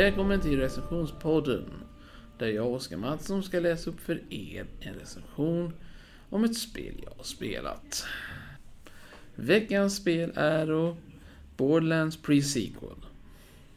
[0.00, 1.64] Välkommen till recensionspodden.
[2.38, 5.72] Där jag, Oskar Mattsson, ska läsa upp för er en recension
[6.30, 8.04] om ett spel jag har spelat.
[9.34, 10.96] Veckans spel är då
[11.56, 13.04] Borderlands Pre-Sequel.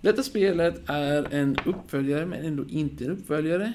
[0.00, 3.72] Detta spelet är en uppföljare, men ändå inte en uppföljare,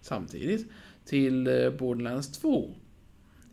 [0.00, 0.66] samtidigt,
[1.04, 2.74] till eh, Borderlands 2.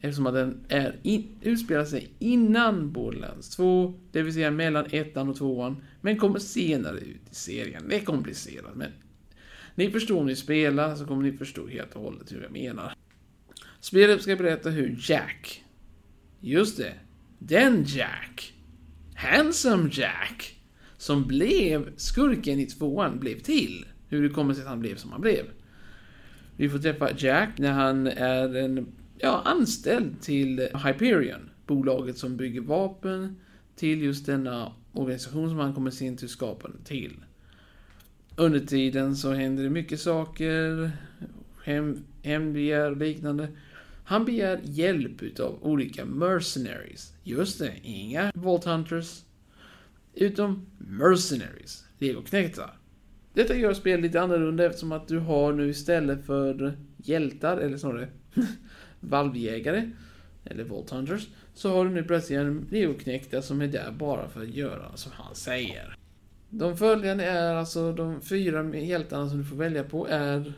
[0.06, 5.30] Eftersom att den är in, utspelar sig innan Borderlands 2, det vill säga mellan ettan
[5.30, 7.84] och tvåan, men kommer senare ut i serien.
[7.90, 8.92] Det är komplicerat, men
[9.76, 12.94] ni förstår om ni spelar så kommer ni förstå helt och hållet hur jag menar.
[13.80, 15.64] Spelet ska berätta hur Jack,
[16.40, 16.94] just det,
[17.40, 18.54] den Jack,
[19.16, 20.60] Handsome Jack,
[20.98, 23.86] som blev skurken i tvåan, blev till.
[24.10, 25.46] Hur det kommer sig att han blev som han blev.
[26.58, 32.62] Vi får träffa Jack när han är en ja, anställd till Hyperion, bolaget som bygger
[32.62, 33.36] vapen
[33.76, 37.14] till just denna organisation som han kommer sin till skapande till.
[38.36, 40.92] Under tiden så händer det mycket saker,
[41.64, 43.48] hem, hembegär och liknande.
[44.04, 47.14] Han begär hjälp utav olika mercenaries.
[47.24, 49.22] Just det, inga Vault Hunters.
[50.14, 52.78] Utom mercenaries, legoknektar.
[53.34, 58.08] Detta gör spelet lite annorlunda eftersom att du har nu istället för hjältar, eller snarare
[59.10, 59.92] valvjägare,
[60.46, 64.42] eller Vault Hunters, så har du nu plötsligt en legoknektar som är där bara för
[64.42, 65.98] att göra som han säger.
[66.50, 70.54] De följande är alltså de fyra hjältarna som du får välja på är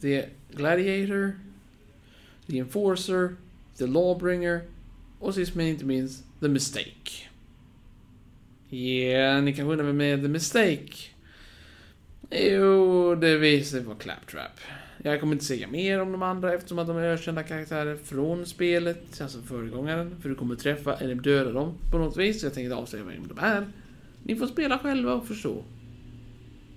[0.00, 1.38] The Gladiator,
[2.46, 3.36] The Enforcer,
[3.78, 4.60] The Lawbringer
[5.18, 7.28] och sist men inte minst The Mistake.
[8.68, 10.94] Ja, yeah, ni kanske undrar vem är The Mistake?
[12.30, 14.60] Jo, det visar sig vara Claptrap.
[15.02, 18.46] Jag kommer inte säga mer om de andra eftersom att de är ökända karaktärer från
[18.46, 20.20] spelet, alltså föregångaren.
[20.22, 23.04] För du kommer träffa eller döda dem på något vis, så jag tänker inte avslöja
[23.04, 23.66] vem de är.
[24.22, 25.64] Ni får spela själva och förstå.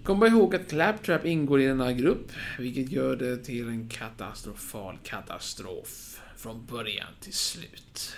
[0.04, 4.98] Kom bara ihåg att Claptrap ingår i denna grupp, vilket gör det till en katastrofal
[5.04, 8.16] katastrof från början till slut.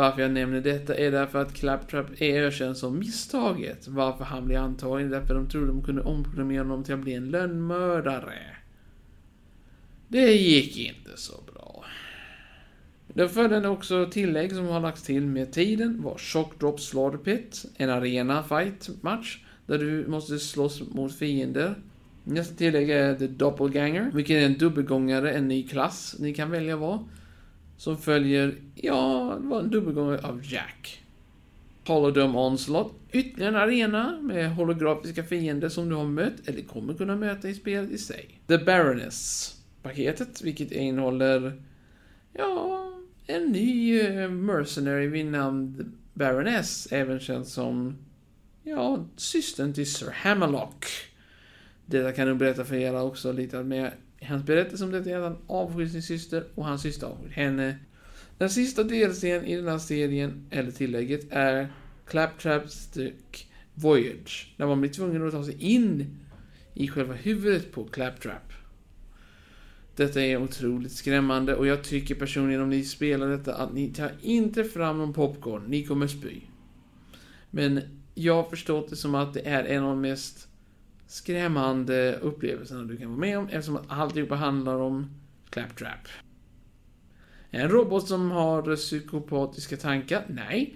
[0.00, 3.88] Varför jag nämner detta är därför att Claptrap är ökänd som misstaget.
[3.88, 7.30] Varför han blev antagen därför de trodde de kunde omprogrammera honom till att bli en
[7.30, 8.38] lönnmördare.
[10.08, 11.84] Det gick inte så bra.
[13.08, 17.64] Det följande också tillägg som har lagts till med tiden var Shock Drop Slaughter Pit,
[17.76, 21.74] en arena fight match där du måste slåss mot fiender.
[22.24, 26.74] Nästa tillägg är The Doppelganger, vilket är en dubbelgångare, en ny klass ni kan välja
[26.74, 27.00] att vara.
[27.80, 31.02] Som följer, ja, det var en dubbelgångare av Jack.
[31.86, 37.16] Holodome Onslaught, ytterligare en arena med holografiska fiender som du har mött eller kommer kunna
[37.16, 38.40] möta i spelet i sig.
[38.46, 41.62] The Baroness-paketet, vilket innehåller,
[42.32, 42.92] ja,
[43.26, 45.84] en ny eh, mercenary vid namn The
[46.18, 47.96] Baroness, även känd som,
[48.62, 50.86] ja, systern till Sir Hammerlock.
[51.86, 55.22] Detta kan du berätta för er också lite mer Hans berättelse om detta är att
[55.22, 57.78] han avskyr sin syster och hans syster avskyr henne.
[58.38, 61.72] Den sista delscenen i den här serien, eller tillägget, är
[62.06, 63.12] Claptraps The
[63.74, 64.54] Voyage.
[64.56, 66.16] Där man blir tvungen att ta sig in
[66.74, 68.52] i själva huvudet på Claptrap.
[69.96, 74.12] Detta är otroligt skrämmande och jag tycker personligen om ni spelar detta att ni tar
[74.20, 76.40] inte fram någon popcorn, ni kommer spy.
[77.50, 77.80] Men
[78.14, 80.48] jag har förstått det som att det är en av de mest
[81.10, 85.10] skrämmande upplevelserna du kan vara med om eftersom att alltihopa handlar om
[85.50, 86.08] Claptrap.
[87.50, 90.24] En robot som har psykopatiska tankar?
[90.28, 90.74] Nej.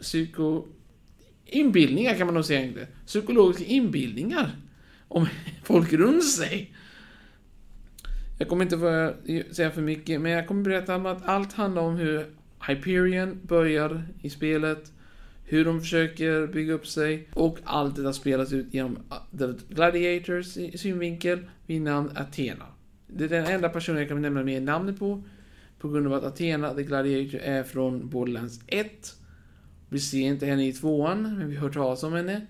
[0.00, 0.66] Psyko...
[1.44, 2.86] Inbildningar kan man nog säga inte.
[3.06, 4.50] Psykologiska inbildningar.
[5.08, 5.26] Om
[5.64, 6.74] folk runt sig.
[8.38, 9.14] Jag kommer inte få
[9.54, 12.26] säga för mycket, men jag kommer berätta om att allt handlar om hur
[12.68, 14.92] Hyperion börjar i spelet
[15.50, 20.46] hur de försöker bygga upp sig och allt detta spelas ut genom uh, The Gladiators
[20.80, 22.66] synvinkel vid namn Athena.
[23.06, 25.22] Det är den enda personen jag kan nämna mer namnet på,
[25.78, 29.16] på grund av att Athena, The Gladiator, är från Borderlands 1.
[29.88, 32.46] Vi ser inte henne i tvåan, men vi hör talas om henne.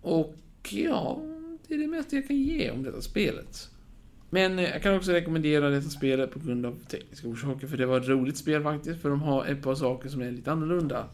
[0.00, 0.36] Och
[0.70, 1.22] ja,
[1.68, 3.70] det är det mesta jag kan ge om detta spelet.
[4.30, 7.86] Men eh, jag kan också rekommendera detta spelet på grund av tekniska orsaker, för det
[7.86, 11.08] var ett roligt spel faktiskt, för de har ett par saker som är lite annorlunda.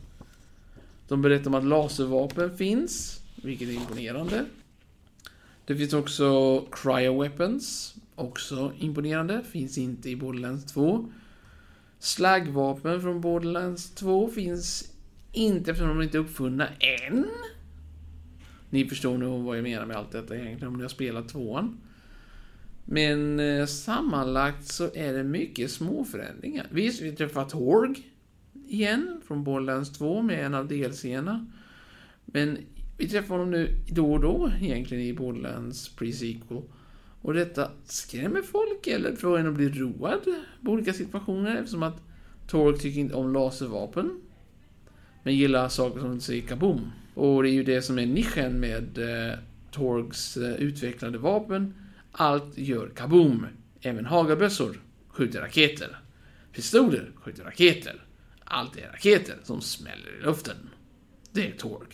[1.13, 4.45] De berättar om att laservapen finns, vilket är imponerande.
[5.65, 9.43] Det finns också cryo-weapons, också imponerande.
[9.51, 11.13] Finns inte i Borderlands 2.
[11.99, 14.93] Slagvapen från Borderlands 2 finns
[15.33, 16.69] inte eftersom de inte är uppfunna
[17.09, 17.27] än.
[18.71, 21.81] Ni förstår nog vad jag menar med allt detta egentligen om ni har spelat tvåan.
[22.85, 26.67] Men eh, sammanlagt så är det mycket små förändringar.
[26.71, 28.12] Visst, vi träffar Torg
[28.73, 31.47] igen från Borderlands 2 med en av delserierna.
[32.25, 32.59] Men
[32.99, 36.63] vi träffar honom nu då och då, egentligen i Borderlands pre-sequel.
[37.23, 40.21] Och detta skrämmer folk eller får en att bli road
[40.65, 42.03] på olika situationer eftersom att
[42.49, 44.21] Torg tycker inte om laservapen.
[45.23, 46.93] Men gillar saker som säger kaboom.
[47.15, 49.39] Och det är ju det som är nischen med eh,
[49.71, 51.75] Torgs eh, utvecklade vapen.
[52.13, 53.47] Allt gör kaboom.
[53.81, 55.99] Även hagelbössor skjuter raketer.
[56.53, 58.05] Pistoler skjuter raketer.
[58.55, 60.57] Allt är raketer som smäller i luften.
[61.33, 61.89] Det är Torg.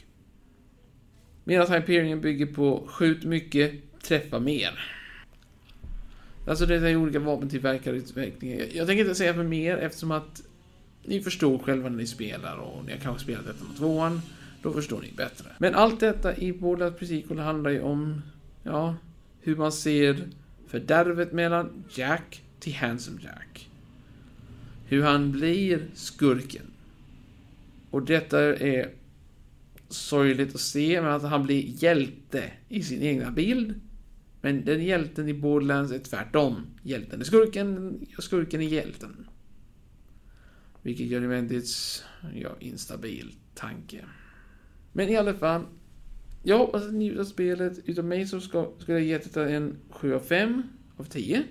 [1.45, 3.73] Medan Hyperion bygger på skjut mycket,
[4.03, 4.81] träffa mer.
[6.47, 8.67] Alltså det är olika vapentillverkare vapentillverkarutvecklingar.
[8.73, 10.43] Jag tänker inte säga för mer eftersom att
[11.05, 14.21] ni förstår själva när ni spelar och ni har kanske spelat detta med tvåan.
[14.63, 15.47] Då förstår ni bättre.
[15.59, 18.23] Men allt detta i båda Precision handlar ju om,
[18.63, 18.97] ja,
[19.41, 20.29] hur man ser
[20.69, 23.68] fördärvet mellan Jack till Handsome Jack.
[24.89, 26.67] Hur han blir skurken.
[27.91, 28.91] Och detta är
[29.89, 33.81] sorgligt att se, men att han blir hjälte i sin egna bild.
[34.41, 36.67] Men den hjälten i Borderlands är tvärtom.
[36.83, 39.27] Hjälten är skurken, och skurken är hjälten.
[40.83, 42.05] Vilket gör det väldigt,
[42.35, 44.05] ja, instabil tanke.
[44.93, 45.63] Men i alla fall.
[46.43, 47.79] Jag hoppas att ni njuter av spelet.
[47.85, 50.63] Utav mig så ska, skulle jag ge detta en 7 av 5
[50.97, 51.45] av 10.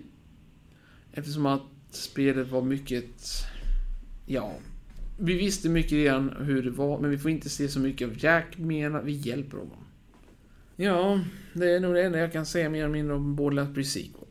[1.11, 3.45] Eftersom att spelet var mycket,
[4.25, 4.53] ja,
[5.17, 8.23] vi visste mycket redan hur det var, men vi får inte se så mycket av
[8.23, 9.83] Jack mer vi hjälper honom.
[10.75, 11.21] Ja,
[11.53, 14.27] det är nog det enda jag kan säga mer eller mindre om Borderlands Pre-Sequel.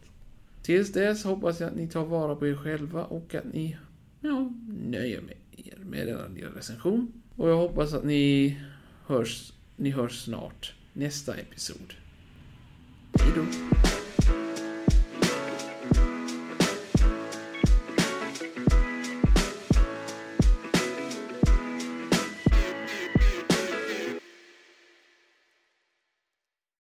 [0.62, 3.76] Tills dess hoppas jag att ni tar vara på er själva och att ni,
[4.20, 7.12] ja, nöjer med er med denna lilla recension.
[7.36, 8.56] Och jag hoppas att ni
[9.06, 11.94] hörs, ni hörs snart nästa episod.
[13.18, 13.42] Hejdå!